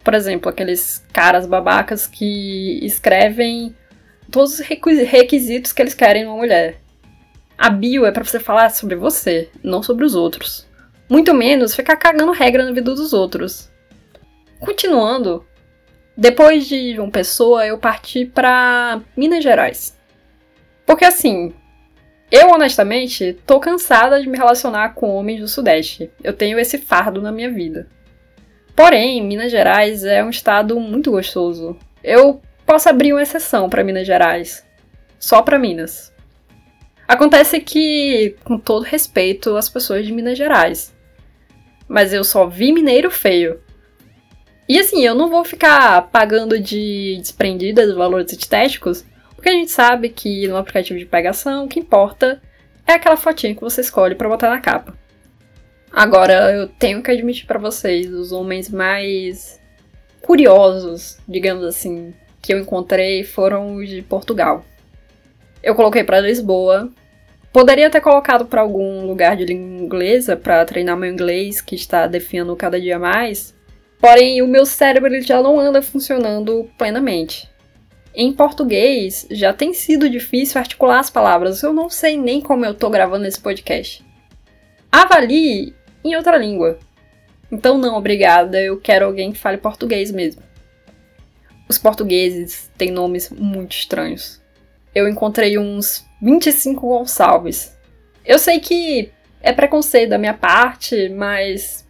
Por 0.02 0.14
exemplo, 0.14 0.50
aqueles 0.50 1.06
caras 1.12 1.46
babacas 1.46 2.08
que 2.08 2.84
escrevem 2.84 3.72
todos 4.32 4.58
os 4.58 4.66
requisitos 4.66 5.72
que 5.72 5.80
eles 5.80 5.94
querem 5.94 6.24
numa 6.24 6.36
mulher. 6.36 6.80
A 7.60 7.68
bio 7.68 8.06
é 8.06 8.10
para 8.10 8.24
você 8.24 8.40
falar 8.40 8.70
sobre 8.70 8.96
você, 8.96 9.50
não 9.62 9.82
sobre 9.82 10.06
os 10.06 10.14
outros. 10.14 10.66
Muito 11.06 11.34
menos 11.34 11.74
ficar 11.74 11.94
cagando 11.96 12.32
regra 12.32 12.64
na 12.64 12.72
vida 12.72 12.94
dos 12.94 13.12
outros. 13.12 13.70
Continuando, 14.58 15.44
depois 16.16 16.66
de 16.66 16.94
João 16.94 17.10
Pessoa, 17.10 17.66
eu 17.66 17.76
parti 17.76 18.24
para 18.24 19.02
Minas 19.14 19.44
Gerais. 19.44 19.94
Porque 20.86 21.04
assim, 21.04 21.52
eu, 22.32 22.48
honestamente, 22.48 23.36
tô 23.46 23.60
cansada 23.60 24.18
de 24.18 24.26
me 24.26 24.38
relacionar 24.38 24.94
com 24.94 25.14
homens 25.14 25.40
do 25.40 25.46
Sudeste. 25.46 26.10
Eu 26.24 26.32
tenho 26.32 26.58
esse 26.58 26.78
fardo 26.78 27.20
na 27.20 27.30
minha 27.30 27.50
vida. 27.50 27.86
Porém, 28.74 29.22
Minas 29.22 29.52
Gerais 29.52 30.02
é 30.02 30.24
um 30.24 30.30
estado 30.30 30.80
muito 30.80 31.10
gostoso. 31.10 31.76
Eu 32.02 32.40
posso 32.64 32.88
abrir 32.88 33.12
uma 33.12 33.22
exceção 33.22 33.68
para 33.68 33.84
Minas 33.84 34.06
Gerais. 34.06 34.64
Só 35.18 35.42
para 35.42 35.58
Minas. 35.58 36.09
Acontece 37.10 37.58
que, 37.58 38.36
com 38.44 38.56
todo 38.56 38.84
respeito 38.84 39.56
às 39.56 39.68
pessoas 39.68 40.06
de 40.06 40.12
Minas 40.12 40.38
Gerais, 40.38 40.94
mas 41.88 42.12
eu 42.12 42.22
só 42.22 42.46
vi 42.46 42.72
mineiro 42.72 43.10
feio. 43.10 43.60
E 44.68 44.78
assim, 44.78 45.04
eu 45.04 45.12
não 45.12 45.28
vou 45.28 45.44
ficar 45.44 46.02
pagando 46.12 46.56
de 46.56 47.16
desprendida 47.18 47.84
dos 47.84 47.96
valores 47.96 48.32
estéticos 48.32 49.04
porque 49.34 49.48
a 49.48 49.52
gente 49.52 49.72
sabe 49.72 50.08
que 50.08 50.46
no 50.46 50.56
aplicativo 50.56 51.00
de 51.00 51.04
pegação, 51.04 51.64
o 51.64 51.68
que 51.68 51.80
importa 51.80 52.40
é 52.86 52.92
aquela 52.92 53.16
fotinha 53.16 53.56
que 53.56 53.60
você 53.60 53.80
escolhe 53.80 54.14
para 54.14 54.28
botar 54.28 54.48
na 54.48 54.60
capa. 54.60 54.96
Agora, 55.90 56.52
eu 56.52 56.68
tenho 56.68 57.02
que 57.02 57.10
admitir 57.10 57.44
para 57.44 57.58
vocês, 57.58 58.08
os 58.12 58.30
homens 58.30 58.70
mais 58.70 59.60
curiosos, 60.20 61.18
digamos 61.26 61.64
assim, 61.64 62.14
que 62.40 62.54
eu 62.54 62.60
encontrei 62.60 63.24
foram 63.24 63.74
os 63.74 63.88
de 63.88 64.00
Portugal. 64.00 64.64
Eu 65.60 65.74
coloquei 65.74 66.04
para 66.04 66.20
Lisboa. 66.20 66.88
Poderia 67.52 67.90
ter 67.90 68.00
colocado 68.00 68.46
para 68.46 68.60
algum 68.60 69.04
lugar 69.06 69.36
de 69.36 69.44
língua 69.44 69.84
inglesa 69.84 70.36
para 70.36 70.64
treinar 70.64 70.96
meu 70.96 71.10
inglês, 71.10 71.60
que 71.60 71.74
está 71.74 72.06
definhando 72.06 72.54
cada 72.54 72.80
dia 72.80 72.98
mais. 72.98 73.52
Porém, 73.98 74.40
o 74.40 74.46
meu 74.46 74.64
cérebro 74.64 75.20
já 75.20 75.42
não 75.42 75.58
anda 75.58 75.82
funcionando 75.82 76.70
plenamente. 76.78 77.50
Em 78.14 78.32
português, 78.32 79.26
já 79.30 79.52
tem 79.52 79.74
sido 79.74 80.08
difícil 80.08 80.60
articular 80.60 81.00
as 81.00 81.10
palavras. 81.10 81.62
Eu 81.62 81.72
não 81.72 81.90
sei 81.90 82.16
nem 82.16 82.40
como 82.40 82.64
eu 82.64 82.74
tô 82.74 82.88
gravando 82.88 83.26
esse 83.26 83.40
podcast. 83.40 84.04
Avalie 84.90 85.74
em 86.04 86.14
outra 86.16 86.36
língua. 86.36 86.78
Então, 87.50 87.78
não, 87.78 87.96
obrigada. 87.96 88.62
Eu 88.62 88.80
quero 88.80 89.06
alguém 89.06 89.32
que 89.32 89.38
fale 89.38 89.58
português 89.58 90.12
mesmo. 90.12 90.42
Os 91.68 91.78
portugueses 91.78 92.70
têm 92.78 92.90
nomes 92.90 93.28
muito 93.30 93.72
estranhos. 93.72 94.40
Eu 94.94 95.08
encontrei 95.08 95.58
uns 95.58 96.04
25 96.20 96.86
Gonçalves. 96.86 97.76
Eu 98.24 98.38
sei 98.38 98.60
que 98.60 99.10
é 99.40 99.52
preconceito 99.52 100.10
da 100.10 100.18
minha 100.18 100.34
parte, 100.34 101.08
mas 101.08 101.86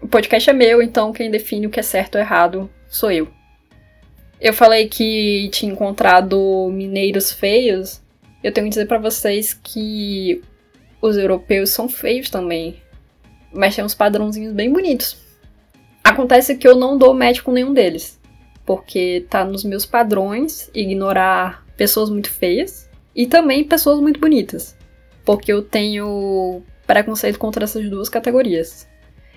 o 0.00 0.06
podcast 0.06 0.48
é 0.48 0.52
meu, 0.52 0.82
então 0.82 1.12
quem 1.12 1.30
define 1.30 1.66
o 1.66 1.70
que 1.70 1.80
é 1.80 1.82
certo 1.82 2.16
ou 2.16 2.20
errado 2.20 2.70
sou 2.86 3.10
eu. 3.10 3.28
Eu 4.40 4.52
falei 4.52 4.88
que 4.88 5.48
tinha 5.52 5.72
encontrado 5.72 6.68
mineiros 6.70 7.32
feios. 7.32 8.00
Eu 8.42 8.52
tenho 8.52 8.66
que 8.66 8.70
dizer 8.70 8.86
para 8.86 8.98
vocês 8.98 9.52
que 9.52 10.40
os 11.02 11.16
europeus 11.16 11.70
são 11.70 11.88
feios 11.88 12.30
também. 12.30 12.80
Mas 13.52 13.74
tem 13.74 13.84
uns 13.84 13.94
padrãozinhos 13.94 14.52
bem 14.52 14.72
bonitos. 14.72 15.16
Acontece 16.04 16.56
que 16.56 16.68
eu 16.68 16.76
não 16.76 16.96
dou 16.96 17.14
match 17.14 17.40
com 17.40 17.50
nenhum 17.50 17.72
deles. 17.72 18.20
Porque 18.64 19.26
tá 19.28 19.44
nos 19.44 19.64
meus 19.64 19.84
padrões 19.84 20.70
ignorar 20.72 21.66
pessoas 21.76 22.08
muito 22.08 22.30
feias 22.30 22.87
e 23.18 23.26
também 23.26 23.64
pessoas 23.64 23.98
muito 24.00 24.20
bonitas. 24.20 24.76
Porque 25.24 25.52
eu 25.52 25.60
tenho 25.60 26.62
preconceito 26.86 27.36
contra 27.36 27.64
essas 27.64 27.90
duas 27.90 28.08
categorias. 28.08 28.88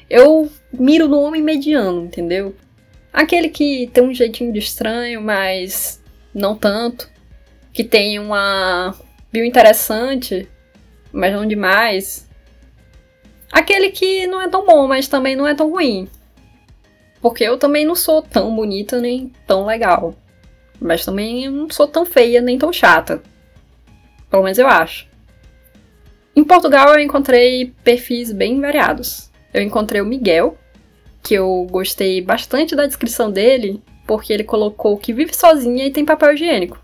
Eu 0.08 0.52
miro 0.72 1.08
no 1.08 1.20
homem 1.20 1.42
mediano, 1.42 2.06
entendeu? 2.06 2.56
Aquele 3.12 3.50
que 3.50 3.90
tem 3.92 4.04
um 4.04 4.14
jeitinho 4.14 4.54
de 4.54 4.60
estranho, 4.60 5.20
mas 5.20 6.00
não 6.32 6.56
tanto. 6.56 7.10
Que 7.74 7.84
tem 7.84 8.20
uma 8.20 8.94
bio 9.32 9.44
interessante, 9.44 10.48
mas 11.12 11.34
não 11.34 11.48
demais. 11.48 12.30
Aquele 13.52 13.90
que 13.90 14.28
não 14.28 14.40
é 14.44 14.48
tão 14.48 14.64
bom, 14.64 14.88
mas 14.88 15.08
também 15.08 15.36
não 15.36 15.48
é 15.48 15.56
tão 15.56 15.72
ruim. 15.72 16.08
Porque 17.20 17.44
eu 17.44 17.58
também 17.58 17.84
não 17.84 17.96
sou 17.96 18.22
tão 18.22 18.56
bonita 18.56 19.00
nem 19.00 19.32
tão 19.48 19.66
legal. 19.66 20.14
Mas 20.80 21.04
também 21.04 21.50
não 21.50 21.68
sou 21.68 21.88
tão 21.88 22.06
feia 22.06 22.42
nem 22.42 22.60
tão 22.60 22.72
chata. 22.72 23.24
Pelo 24.32 24.44
menos 24.44 24.58
eu 24.58 24.68
acho. 24.68 25.08
Em 26.34 26.44
Portugal 26.44 26.94
eu 26.94 27.00
encontrei 27.00 27.74
perfis 27.84 28.32
bem 28.32 28.60
variados. 28.60 29.30
Eu 29.54 29.62
encontrei 29.62 30.00
o 30.00 30.06
Miguel, 30.06 30.58
que 31.22 31.34
eu 31.34 31.68
gostei 31.70 32.22
bastante 32.22 32.76
da 32.76 32.88
descrição 32.88 33.30
dele, 33.30 33.84
porque 34.08 34.32
ele 34.32 34.46
colocou 34.46 34.98
que 34.98 35.12
vive 35.12 35.36
sozinha 35.36 35.86
e 35.86 35.92
tem 35.92 36.06
papel 36.06 36.34
higiênico. 36.34 36.80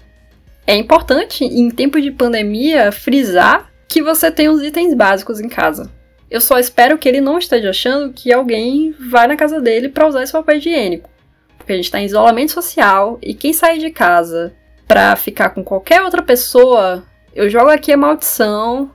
É 0.66 0.76
importante, 0.76 1.46
em 1.46 1.72
tempo 1.72 2.00
de 2.02 2.12
pandemia, 2.12 2.92
frisar 2.92 3.72
que 3.88 4.04
você 4.04 4.30
tem 4.30 4.50
os 4.50 4.62
itens 4.62 4.94
básicos 4.94 5.40
em 5.40 5.48
casa. 5.48 5.90
Eu 6.30 6.42
só 6.42 6.60
espero 6.60 6.98
que 6.98 7.08
ele 7.08 7.22
não 7.22 7.40
esteja 7.40 7.70
achando 7.70 8.12
que 8.12 8.34
alguém 8.34 8.94
vai 9.00 9.28
na 9.28 9.38
casa 9.38 9.62
dele 9.62 9.88
para 9.88 10.06
usar 10.06 10.24
esse 10.24 10.34
papel 10.34 10.58
higiênico. 10.58 11.10
Porque 11.58 11.72
a 11.72 11.76
gente 11.76 11.86
está 11.86 12.02
em 12.02 12.06
isolamento 12.06 12.52
social 12.52 13.18
e 13.22 13.34
quem 13.34 13.54
sai 13.54 13.78
de 13.78 13.90
casa 13.92 14.54
para 14.86 15.16
ficar 15.16 15.52
com 15.52 15.64
qualquer 15.64 16.02
outra 16.02 16.22
pessoa, 16.22 17.06
eu 17.38 17.52
jogo 17.52 17.70
aqui 17.70 17.94
a 17.94 17.98
maldição 17.98 18.90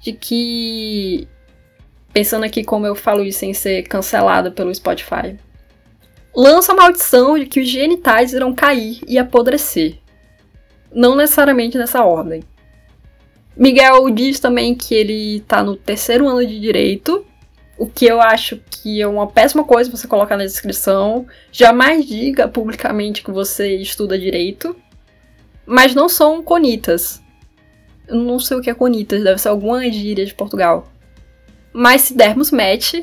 de 0.00 0.12
que. 0.12 1.26
Pensando 2.12 2.44
aqui 2.44 2.62
como 2.62 2.86
eu 2.86 2.94
falo 2.94 3.24
isso 3.24 3.40
sem 3.40 3.52
ser 3.52 3.82
cancelado 3.82 4.52
pelo 4.52 4.72
Spotify. 4.72 5.36
Lança 6.34 6.70
a 6.70 6.76
maldição 6.76 7.36
de 7.36 7.46
que 7.46 7.60
os 7.60 7.68
genitais 7.68 8.32
irão 8.32 8.54
cair 8.54 9.00
e 9.08 9.18
apodrecer. 9.18 9.98
Não 10.94 11.16
necessariamente 11.16 11.76
nessa 11.76 12.04
ordem. 12.04 12.44
Miguel 13.56 14.08
diz 14.10 14.38
também 14.38 14.76
que 14.76 14.94
ele 14.94 15.40
tá 15.40 15.60
no 15.60 15.74
terceiro 15.74 16.28
ano 16.28 16.46
de 16.46 16.60
direito, 16.60 17.26
o 17.76 17.88
que 17.88 18.06
eu 18.06 18.20
acho 18.20 18.60
que 18.70 19.02
é 19.02 19.08
uma 19.08 19.26
péssima 19.26 19.64
coisa 19.64 19.90
você 19.90 20.06
colocar 20.06 20.36
na 20.36 20.44
descrição. 20.44 21.26
Jamais 21.50 22.06
diga 22.06 22.46
publicamente 22.46 23.24
que 23.24 23.32
você 23.32 23.74
estuda 23.74 24.16
direito. 24.16 24.76
Mas 25.66 25.96
não 25.96 26.08
são 26.08 26.40
conitas. 26.44 27.20
Eu 28.08 28.16
não 28.16 28.38
sei 28.38 28.56
o 28.56 28.60
que 28.60 28.70
é 28.70 28.74
conitas, 28.74 29.22
deve 29.22 29.38
ser 29.38 29.48
alguma 29.48 29.82
gíria 29.90 30.24
de 30.24 30.34
Portugal. 30.34 30.88
Mas 31.72 32.02
se 32.02 32.16
dermos 32.16 32.50
match 32.50 32.94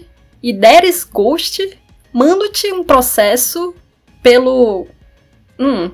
e 0.42 0.52
deres 0.52 1.04
ghost, 1.04 1.80
mando-te 2.12 2.72
um 2.72 2.84
processo 2.84 3.76
pelo. 4.22 4.88
Hum. 5.60 5.92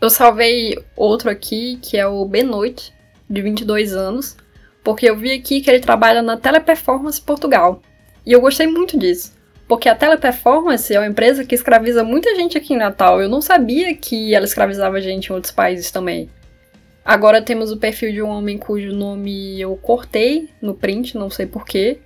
Eu 0.00 0.10
salvei 0.10 0.76
outro 0.96 1.30
aqui, 1.30 1.78
que 1.80 1.96
é 1.96 2.06
o 2.06 2.24
Benoit, 2.24 2.92
de 3.28 3.40
22 3.40 3.94
anos, 3.94 4.36
porque 4.82 5.08
eu 5.08 5.16
vi 5.16 5.32
aqui 5.32 5.60
que 5.60 5.70
ele 5.70 5.80
trabalha 5.80 6.20
na 6.20 6.36
Teleperformance 6.36 7.20
Portugal. 7.20 7.80
E 8.26 8.32
eu 8.32 8.40
gostei 8.40 8.66
muito 8.66 8.98
disso, 8.98 9.32
porque 9.66 9.88
a 9.88 9.94
Teleperformance 9.94 10.92
é 10.94 10.98
uma 10.98 11.06
empresa 11.06 11.44
que 11.44 11.54
escraviza 11.54 12.04
muita 12.04 12.34
gente 12.34 12.58
aqui 12.58 12.74
em 12.74 12.78
Natal. 12.78 13.20
Eu 13.22 13.28
não 13.28 13.40
sabia 13.40 13.94
que 13.94 14.34
ela 14.34 14.44
escravizava 14.44 15.00
gente 15.00 15.28
em 15.28 15.32
outros 15.32 15.52
países 15.52 15.90
também. 15.90 16.28
Agora 17.04 17.42
temos 17.42 17.70
o 17.70 17.76
perfil 17.76 18.12
de 18.12 18.22
um 18.22 18.28
homem 18.28 18.56
cujo 18.56 18.90
nome 18.90 19.60
eu 19.60 19.76
cortei 19.76 20.48
no 20.62 20.74
print, 20.74 21.18
não 21.18 21.28
sei 21.28 21.44
porquê, 21.44 21.98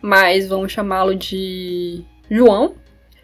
mas 0.00 0.48
vamos 0.48 0.72
chamá-lo 0.72 1.14
de 1.14 2.02
João. 2.30 2.74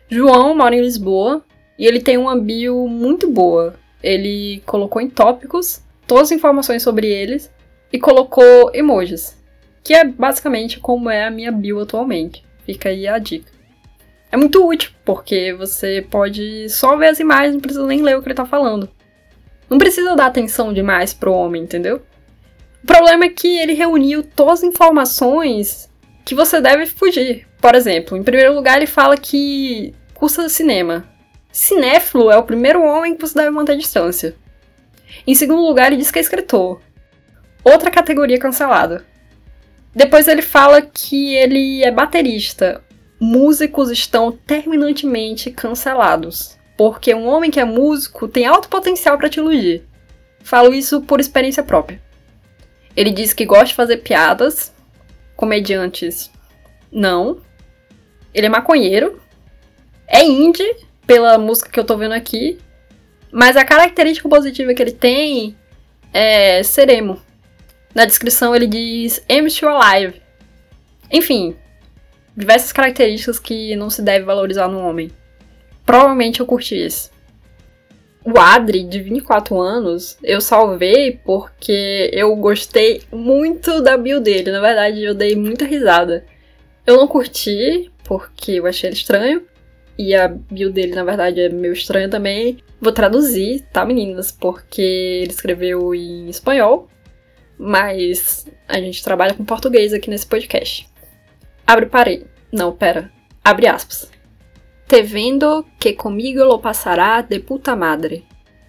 João 0.09 0.55
mora 0.55 0.77
em 0.77 0.83
Lisboa 0.83 1.43
e 1.79 1.87
ele 1.87 2.01
tem 2.01 2.19
uma 2.19 2.39
bio 2.39 2.87
muito 2.87 3.31
boa. 3.31 3.75
Ele 4.03 4.63
colocou 4.67 5.01
em 5.01 5.09
tópicos 5.09 5.83
todas 6.07 6.25
as 6.25 6.33
informações 6.33 6.83
sobre 6.83 7.07
eles 7.07 7.51
e 7.91 7.99
colocou 7.99 8.71
emojis, 8.75 9.43
que 9.83 9.95
é 9.95 10.05
basicamente 10.05 10.79
como 10.79 11.09
é 11.09 11.25
a 11.25 11.31
minha 11.31 11.51
bio 11.51 11.81
atualmente. 11.81 12.45
Fica 12.67 12.91
aí 12.91 13.09
a 13.09 13.19
dica. 13.19 13.51
É 14.31 14.37
muito 14.37 14.67
útil, 14.67 14.91
porque 15.05 15.55
você 15.55 16.05
pode 16.11 16.69
só 16.69 16.97
ver 16.97 17.09
as 17.09 17.21
imagens, 17.21 17.55
não 17.55 17.61
precisa 17.61 17.87
nem 17.87 18.03
ler 18.03 18.19
o 18.19 18.21
que 18.23 18.29
ele 18.29 18.35
tá 18.35 18.45
falando. 18.45 18.91
Não 19.69 19.79
precisa 19.79 20.15
dar 20.15 20.27
atenção 20.27 20.73
demais 20.73 21.15
pro 21.15 21.33
homem, 21.33 21.63
entendeu? 21.63 22.03
O 22.83 22.87
problema 22.87 23.25
é 23.25 23.31
que 23.31 23.59
ele 23.59 23.73
reuniu 23.73 24.23
todas 24.23 24.61
as 24.61 24.65
informações 24.65 25.91
que 26.25 26.35
você 26.35 26.61
deve 26.61 26.87
fugir. 26.87 27.47
Por 27.61 27.75
exemplo, 27.75 28.17
em 28.17 28.23
primeiro 28.23 28.55
lugar, 28.55 28.77
ele 28.77 28.87
fala 28.87 29.17
que 29.17 29.95
cursa 30.13 30.49
cinema. 30.49 31.09
Cinéfilo 31.51 32.31
é 32.31 32.37
o 32.37 32.43
primeiro 32.43 32.83
homem 32.83 33.15
que 33.15 33.21
você 33.21 33.35
deve 33.35 33.51
manter 33.51 33.77
distância. 33.77 34.35
Em 35.27 35.35
segundo 35.35 35.63
lugar, 35.63 35.87
ele 35.87 35.97
diz 35.97 36.11
que 36.11 36.19
é 36.19 36.23
escritor. 36.23 36.81
Outra 37.63 37.91
categoria 37.91 38.39
cancelada. 38.39 39.05
Depois 39.95 40.27
ele 40.29 40.43
fala 40.43 40.83
que 40.83 41.35
ele 41.35 41.83
é 41.85 41.91
baterista. 41.91 42.83
Músicos 43.21 43.91
estão 43.91 44.33
terminantemente 44.33 45.51
cancelados. 45.51 46.59
Porque 46.77 47.15
um 47.15 47.27
homem 47.27 47.51
que 47.51 47.61
é 47.61 47.65
músico 47.65 48.27
tem 48.27 48.47
alto 48.47 48.69
potencial 48.69 49.17
para 49.17 49.29
te 49.29 49.39
iludir. 49.39 49.85
Falo 50.43 50.75
isso 50.75 51.03
por 51.03 51.21
experiência 51.21 51.63
própria. 51.63 52.01
Ele 52.97 53.11
diz 53.11 53.33
que 53.33 53.47
gosta 53.47 53.67
de 53.67 53.75
fazer 53.75 53.99
piadas. 53.99 54.73
Comediantes, 55.37 56.31
não. 56.91 57.39
Ele 58.33 58.47
é 58.47 58.51
maconheiro. 58.51 59.21
É 60.07 60.23
indie, 60.25 60.77
pela 61.07 61.39
música 61.39 61.71
que 61.71 61.79
eu 61.79 61.85
tô 61.85 61.97
vendo 61.97 62.13
aqui. 62.13 62.59
Mas 63.33 63.57
a 63.57 63.65
característica 63.65 64.29
positiva 64.29 64.75
que 64.75 64.83
ele 64.83 64.93
tem 64.93 65.57
é 66.13 66.63
ser 66.63 66.89
emo. 66.89 67.21
Na 67.95 68.05
descrição 68.05 68.55
ele 68.55 68.67
diz 68.67 69.25
I'm 69.29 69.49
still 69.49 69.69
alive. 69.69 70.21
Enfim, 71.11 71.57
diversas 72.37 72.73
características 72.73 73.39
que 73.39 73.75
não 73.77 73.91
se 73.91 74.03
deve 74.03 74.25
valorizar 74.25 74.69
no 74.69 74.81
homem. 74.81 75.11
Provavelmente 75.85 76.41
eu 76.41 76.47
curti 76.47 76.77
esse. 76.77 77.11
O 78.25 78.39
Adri, 78.39 78.85
de 78.85 79.01
24 79.03 79.61
anos, 79.61 80.17
eu 80.23 80.41
salvei 80.41 81.21
porque 81.25 82.11
eu 82.11 82.35
gostei 82.37 83.03
muito 83.13 83.83
da 83.83 83.99
bio 83.99 84.19
dele. 84.19 84.51
Na 84.51 84.63
verdade, 84.63 85.03
eu 85.03 85.15
dei 85.15 85.37
muita 85.37 85.67
risada. 85.67 86.25
Eu 86.87 86.97
não 86.97 87.07
curti, 87.07 87.91
porque 88.03 88.53
eu 88.53 88.67
achei 88.67 88.89
ele 88.89 88.97
estranho. 88.97 89.43
E 89.99 90.15
a 90.15 90.27
bio 90.29 90.73
dele, 90.73 90.95
na 90.95 91.05
verdade, 91.05 91.39
é 91.39 91.49
meio 91.51 91.75
estranha 91.75 92.09
também. 92.09 92.59
Vou 92.81 92.93
traduzir, 92.93 93.61
tá, 93.73 93.85
meninas? 93.85 94.33
Porque 94.33 94.81
ele 94.81 95.31
escreveu 95.31 95.95
em 95.95 96.29
espanhol. 96.31 96.89
Mas 97.59 98.47
a 98.67 98.81
gente 98.81 99.05
trabalha 99.05 99.35
com 99.35 99.45
português 99.45 99.93
aqui 99.93 100.09
nesse 100.09 100.27
podcast. 100.27 100.89
Abre 101.67 101.87
parei. 101.87 102.27
Não, 102.51 102.73
pera. 102.73 103.11
Abre 103.45 103.67
aspas. 103.67 104.14
Te 104.87 105.03
vendo 105.03 105.65
que 105.79 105.93
comigo 105.93 106.45
lo 106.45 106.59
passará 106.59 107.21
de 107.21 107.39
puta 107.39 107.75
madre. 107.75 108.25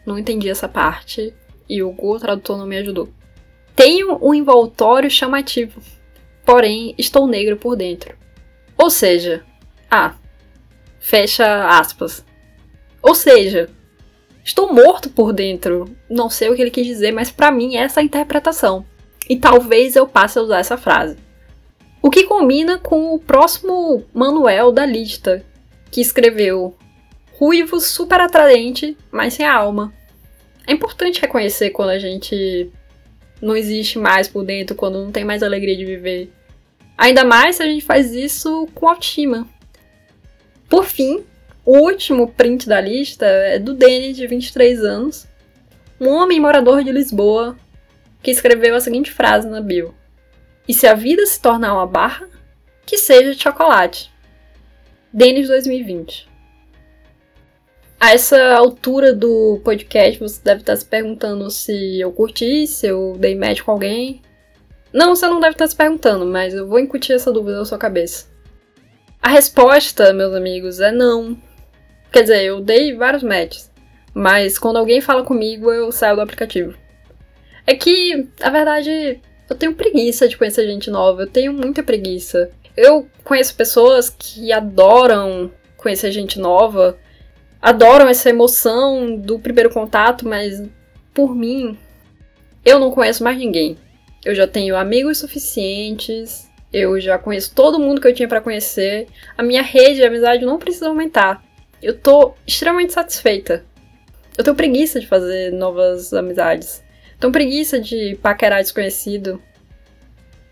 Não 0.05 0.17
entendi 0.17 0.49
essa 0.49 0.67
parte 0.69 1.33
e 1.69 1.81
o 1.83 1.91
Google 1.91 2.19
Tradutor 2.19 2.57
não 2.57 2.65
me 2.65 2.77
ajudou. 2.77 3.09
Tenho 3.75 4.17
um 4.21 4.33
envoltório 4.33 5.09
chamativo, 5.09 5.81
porém 6.45 6.95
estou 6.97 7.27
negro 7.27 7.57
por 7.57 7.75
dentro. 7.75 8.15
Ou 8.77 8.89
seja, 8.89 9.43
ah, 9.89 10.15
Fecha 11.07 11.67
aspas. 11.67 12.25
Ou 12.99 13.13
seja, 13.13 13.69
estou 14.43 14.73
morto 14.73 15.07
por 15.07 15.31
dentro. 15.31 15.95
Não 16.09 16.31
sei 16.31 16.49
o 16.49 16.55
que 16.55 16.61
ele 16.63 16.71
quis 16.71 16.87
dizer, 16.87 17.11
mas 17.11 17.29
para 17.29 17.51
mim 17.51 17.77
essa 17.77 17.99
é 17.99 18.01
a 18.01 18.05
interpretação. 18.05 18.83
E 19.29 19.37
talvez 19.37 19.95
eu 19.95 20.07
passe 20.07 20.39
a 20.39 20.41
usar 20.41 20.57
essa 20.57 20.77
frase. 20.77 21.15
O 22.01 22.09
que 22.09 22.23
combina 22.23 22.79
com 22.79 23.13
o 23.13 23.19
próximo 23.19 24.03
Manuel 24.11 24.71
da 24.71 24.83
lista, 24.83 25.45
que 25.95 26.01
escreveu 26.01 26.75
ruivo 27.39 27.79
super 27.79 28.19
atraente, 28.19 28.97
mas 29.09 29.35
sem 29.35 29.45
alma. 29.45 29.93
É 30.67 30.73
importante 30.73 31.21
reconhecer 31.21 31.69
quando 31.69 31.91
a 31.91 31.97
gente 31.97 32.69
não 33.41 33.55
existe 33.55 33.97
mais 33.97 34.27
por 34.27 34.43
dentro, 34.43 34.75
quando 34.75 35.01
não 35.01 35.09
tem 35.09 35.23
mais 35.23 35.41
alegria 35.41 35.73
de 35.73 35.85
viver. 35.85 36.33
Ainda 36.97 37.23
mais 37.23 37.55
se 37.55 37.63
a 37.63 37.65
gente 37.65 37.85
faz 37.85 38.13
isso 38.13 38.67
com 38.75 38.89
autoestima. 38.89 39.47
Por 40.67 40.83
fim, 40.83 41.23
o 41.63 41.77
último 41.77 42.27
print 42.27 42.67
da 42.67 42.81
lista 42.81 43.25
é 43.25 43.57
do 43.57 43.73
Denis, 43.73 44.17
de 44.17 44.27
23 44.27 44.83
anos, 44.83 45.25
um 45.97 46.09
homem 46.09 46.41
morador 46.41 46.83
de 46.83 46.91
Lisboa, 46.91 47.55
que 48.21 48.31
escreveu 48.31 48.75
a 48.75 48.81
seguinte 48.81 49.13
frase 49.13 49.47
na 49.47 49.61
bio: 49.61 49.95
E 50.67 50.73
se 50.73 50.87
a 50.87 50.93
vida 50.93 51.25
se 51.25 51.39
tornar 51.39 51.73
uma 51.73 51.87
barra, 51.87 52.27
que 52.85 52.97
seja 52.97 53.33
de 53.33 53.41
chocolate. 53.41 54.13
Denis 55.15 55.47
2020. 55.47 56.27
A 57.97 58.11
essa 58.11 58.53
altura 58.53 59.13
do 59.13 59.61
podcast, 59.63 60.19
você 60.19 60.41
deve 60.43 60.59
estar 60.59 60.75
se 60.75 60.83
perguntando 60.83 61.49
se 61.49 62.01
eu 62.01 62.11
curti, 62.11 62.67
se 62.67 62.87
eu 62.87 63.15
dei 63.17 63.33
match 63.33 63.61
com 63.61 63.71
alguém. 63.71 64.21
Não, 64.91 65.15
você 65.15 65.25
não 65.25 65.39
deve 65.39 65.53
estar 65.53 65.69
se 65.69 65.75
perguntando, 65.75 66.25
mas 66.25 66.53
eu 66.53 66.67
vou 66.67 66.81
incutir 66.81 67.15
essa 67.15 67.31
dúvida 67.31 67.59
na 67.59 67.63
sua 67.63 67.77
cabeça. 67.77 68.27
A 69.21 69.29
resposta, 69.29 70.11
meus 70.11 70.35
amigos, 70.35 70.81
é 70.81 70.91
não. 70.91 71.41
Quer 72.11 72.23
dizer, 72.23 72.43
eu 72.43 72.59
dei 72.59 72.93
vários 72.93 73.23
matches, 73.23 73.71
mas 74.13 74.59
quando 74.59 74.75
alguém 74.75 74.99
fala 74.99 75.23
comigo, 75.23 75.71
eu 75.71 75.93
saio 75.93 76.17
do 76.17 76.23
aplicativo. 76.23 76.77
É 77.65 77.73
que, 77.73 78.27
a 78.41 78.49
verdade, 78.49 79.21
eu 79.49 79.55
tenho 79.55 79.75
preguiça 79.75 80.27
de 80.27 80.35
conhecer 80.37 80.67
gente 80.67 80.91
nova, 80.91 81.21
eu 81.21 81.27
tenho 81.27 81.53
muita 81.53 81.81
preguiça. 81.81 82.51
Eu 82.75 83.07
conheço 83.23 83.55
pessoas 83.55 84.09
que 84.09 84.51
adoram 84.51 85.51
conhecer 85.77 86.11
gente 86.11 86.39
nova, 86.39 86.97
adoram 87.61 88.07
essa 88.07 88.29
emoção 88.29 89.15
do 89.15 89.39
primeiro 89.39 89.69
contato, 89.69 90.27
mas 90.27 90.61
por 91.13 91.35
mim, 91.35 91.77
eu 92.65 92.79
não 92.79 92.91
conheço 92.91 93.23
mais 93.23 93.37
ninguém. 93.37 93.77
Eu 94.23 94.33
já 94.33 94.47
tenho 94.47 94.75
amigos 94.75 95.19
suficientes, 95.19 96.49
eu 96.73 96.99
já 96.99 97.17
conheço 97.17 97.53
todo 97.55 97.79
mundo 97.79 98.01
que 98.01 98.07
eu 98.07 98.13
tinha 98.13 98.27
para 98.27 98.41
conhecer. 98.41 99.07
A 99.37 99.43
minha 99.43 99.61
rede 99.61 99.95
de 99.95 100.03
amizade 100.03 100.43
não 100.43 100.59
precisa 100.59 100.87
aumentar. 100.87 101.43
Eu 101.81 101.97
tô 101.97 102.33
extremamente 102.45 102.91
satisfeita. 102.91 103.63
Eu 104.37 104.43
tenho 104.43 104.55
preguiça 104.55 104.99
de 104.99 105.07
fazer 105.07 105.53
novas 105.53 106.13
amizades. 106.13 106.83
Tenho 107.19 107.31
preguiça 107.31 107.79
de 107.79 108.17
paquerar 108.21 108.61
desconhecido. 108.61 109.41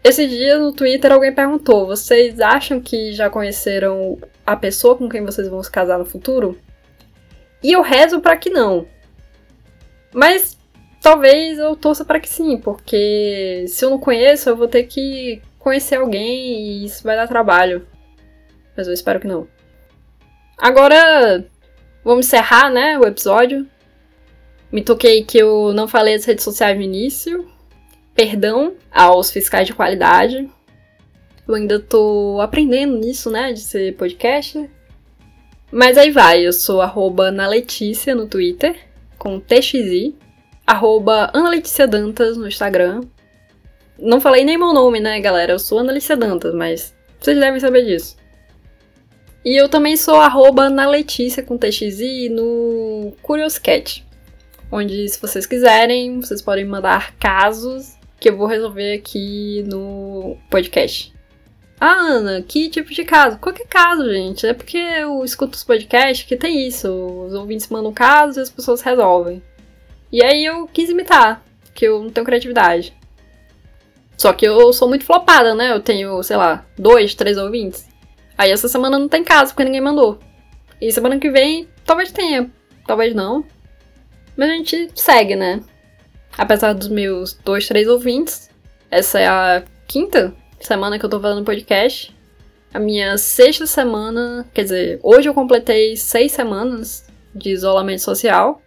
Esses 0.03 0.29
dias 0.29 0.59
no 0.59 0.73
Twitter 0.73 1.11
alguém 1.11 1.33
perguntou: 1.33 1.87
vocês 1.87 2.39
acham 2.39 2.81
que 2.81 3.13
já 3.13 3.29
conheceram 3.29 4.19
a 4.45 4.55
pessoa 4.55 4.97
com 4.97 5.07
quem 5.07 5.23
vocês 5.23 5.47
vão 5.47 5.63
se 5.63 5.71
casar 5.71 5.97
no 5.97 6.05
futuro? 6.05 6.59
E 7.63 7.71
eu 7.71 7.81
rezo 7.81 8.19
para 8.19 8.35
que 8.35 8.49
não. 8.49 8.85
Mas 10.13 10.57
talvez 11.01 11.57
eu 11.57 11.75
torça 11.75 12.03
para 12.03 12.19
que 12.19 12.27
sim, 12.27 12.57
porque 12.57 13.65
se 13.67 13.85
eu 13.85 13.89
não 13.89 13.97
conheço, 13.97 14.49
eu 14.49 14.55
vou 14.57 14.67
ter 14.67 14.83
que 14.83 15.41
conhecer 15.57 15.95
alguém 15.95 16.61
e 16.61 16.85
isso 16.85 17.03
vai 17.03 17.15
dar 17.15 17.27
trabalho. 17.27 17.87
Mas 18.75 18.87
eu 18.87 18.93
espero 18.93 19.19
que 19.19 19.27
não. 19.27 19.47
Agora, 20.57 21.45
vamos 22.03 22.25
encerrar, 22.25 22.69
né, 22.69 22.99
o 22.99 23.05
episódio. 23.05 23.65
Me 24.71 24.83
toquei 24.83 25.23
que 25.23 25.37
eu 25.37 25.71
não 25.73 25.87
falei 25.87 26.15
das 26.15 26.25
redes 26.25 26.43
sociais 26.43 26.75
no 26.75 26.83
início. 26.83 27.52
Perdão 28.15 28.75
aos 28.91 29.31
fiscais 29.31 29.67
de 29.67 29.73
qualidade. 29.73 30.49
Eu 31.47 31.55
ainda 31.55 31.79
tô 31.79 32.39
aprendendo 32.41 32.97
nisso, 32.97 33.29
né, 33.29 33.51
de 33.53 33.59
ser 33.59 33.95
podcast. 33.95 34.69
Mas 35.71 35.97
aí 35.97 36.11
vai, 36.11 36.45
eu 36.45 36.53
sou 36.53 36.81
arroba 36.81 37.29
Letícia 37.29 38.13
no 38.13 38.27
Twitter, 38.27 38.75
com 39.17 39.39
TXI 39.39 40.15
arroba 40.65 41.29
Ana 41.33 41.49
Letícia 41.49 41.87
Dantas 41.87 42.37
no 42.37 42.47
Instagram. 42.47 43.01
Não 43.99 44.19
falei 44.19 44.43
nem 44.43 44.57
meu 44.57 44.73
nome, 44.73 44.99
né, 44.99 45.19
galera? 45.19 45.53
Eu 45.53 45.59
sou 45.59 45.79
Ana 45.79 45.91
Letícia 45.91 46.15
Dantas, 46.15 46.53
mas 46.53 46.95
vocês 47.19 47.37
devem 47.37 47.59
saber 47.59 47.85
disso. 47.85 48.17
E 49.45 49.59
eu 49.59 49.67
também 49.67 49.97
sou 49.97 50.15
arroba 50.15 50.69
na 50.69 50.87
Letícia 50.87 51.43
com 51.43 51.57
TXI 51.57 52.29
no 52.29 53.13
Curioscat. 53.21 54.05
Onde, 54.71 55.07
se 55.09 55.19
vocês 55.21 55.45
quiserem, 55.45 56.21
vocês 56.21 56.41
podem 56.41 56.65
mandar 56.65 57.13
casos 57.17 57.92
que 58.23 58.29
eu 58.29 58.37
vou 58.37 58.47
resolver 58.47 58.93
aqui 58.93 59.65
no 59.67 60.37
podcast. 60.49 61.13
Ah, 61.77 61.99
Ana, 61.99 62.41
que 62.41 62.69
tipo 62.69 62.93
de 62.93 63.03
caso? 63.03 63.37
Qualquer 63.37 63.67
caso, 63.67 64.09
gente. 64.09 64.47
É 64.47 64.53
porque 64.53 64.77
eu 64.77 65.25
escuto 65.25 65.57
os 65.57 65.63
podcasts 65.65 66.25
que 66.25 66.37
tem 66.37 66.65
isso. 66.65 66.87
Os 66.89 67.33
ouvintes 67.33 67.67
mandam 67.67 67.91
casos 67.91 68.37
e 68.37 68.39
as 68.39 68.49
pessoas 68.49 68.79
resolvem. 68.79 69.43
E 70.09 70.23
aí 70.23 70.45
eu 70.45 70.65
quis 70.67 70.89
imitar, 70.89 71.43
que 71.73 71.85
eu 71.85 72.01
não 72.01 72.09
tenho 72.09 72.25
criatividade. 72.25 72.95
Só 74.17 74.31
que 74.31 74.47
eu 74.47 74.71
sou 74.71 74.87
muito 74.87 75.03
flopada, 75.03 75.53
né? 75.53 75.73
Eu 75.73 75.81
tenho, 75.81 76.23
sei 76.23 76.37
lá, 76.37 76.65
dois, 76.77 77.13
três 77.13 77.37
ouvintes. 77.37 77.89
Aí 78.37 78.51
essa 78.51 78.69
semana 78.69 78.97
não 78.97 79.09
tem 79.09 79.21
caso, 79.21 79.51
porque 79.51 79.65
ninguém 79.65 79.81
mandou. 79.81 80.17
E 80.79 80.89
semana 80.93 81.19
que 81.19 81.29
vem, 81.29 81.67
talvez 81.83 82.09
tenha, 82.09 82.49
talvez 82.87 83.13
não. 83.13 83.43
Mas 84.37 84.49
a 84.49 84.53
gente 84.53 84.91
segue, 84.95 85.35
né? 85.35 85.61
Apesar 86.37 86.73
dos 86.73 86.87
meus 86.87 87.33
dois, 87.33 87.67
três 87.67 87.87
ouvintes, 87.87 88.49
essa 88.89 89.19
é 89.19 89.27
a 89.27 89.63
quinta 89.87 90.33
semana 90.59 90.97
que 90.97 91.05
eu 91.05 91.09
tô 91.09 91.19
fazendo 91.19 91.45
podcast. 91.45 92.15
A 92.73 92.79
minha 92.79 93.17
sexta 93.17 93.67
semana, 93.67 94.45
quer 94.53 94.63
dizer, 94.63 94.99
hoje 95.03 95.29
eu 95.29 95.33
completei 95.33 95.95
seis 95.95 96.31
semanas 96.31 97.05
de 97.35 97.51
isolamento 97.51 98.01
social. 98.01 98.61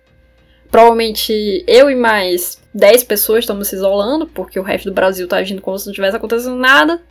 Provavelmente 0.70 1.64
eu 1.66 1.90
e 1.90 1.94
mais 1.94 2.60
10 2.74 3.04
pessoas 3.04 3.40
estamos 3.40 3.68
se 3.68 3.76
isolando, 3.76 4.26
porque 4.26 4.60
o 4.60 4.62
resto 4.62 4.90
do 4.90 4.94
Brasil 4.94 5.26
tá 5.26 5.38
agindo 5.38 5.62
como 5.62 5.78
se 5.78 5.86
não 5.86 5.94
tivesse 5.94 6.16
acontecendo 6.16 6.56
nada. 6.56 7.02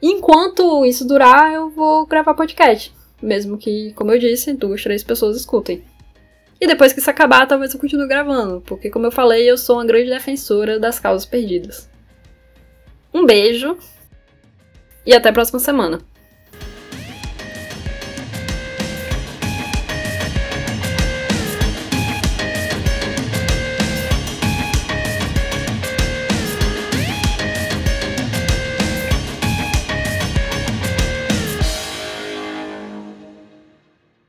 Enquanto 0.00 0.84
isso 0.84 1.06
durar, 1.06 1.52
eu 1.52 1.70
vou 1.70 2.06
gravar 2.06 2.34
podcast. 2.34 2.92
Mesmo 3.22 3.56
que, 3.56 3.92
como 3.94 4.12
eu 4.12 4.18
disse, 4.18 4.52
duas, 4.52 4.82
três 4.82 5.02
pessoas 5.02 5.36
escutem. 5.36 5.82
E 6.64 6.66
depois 6.66 6.94
que 6.94 6.98
isso 6.98 7.10
acabar, 7.10 7.46
talvez 7.46 7.74
eu 7.74 7.78
continue 7.78 8.08
gravando, 8.08 8.62
porque, 8.62 8.88
como 8.88 9.04
eu 9.04 9.12
falei, 9.12 9.50
eu 9.50 9.58
sou 9.58 9.76
uma 9.76 9.84
grande 9.84 10.08
defensora 10.08 10.80
das 10.80 10.98
causas 10.98 11.26
perdidas. 11.26 11.90
Um 13.12 13.26
beijo 13.26 13.76
e 15.04 15.12
até 15.12 15.28
a 15.28 15.32
próxima 15.34 15.58
semana. 15.58 15.98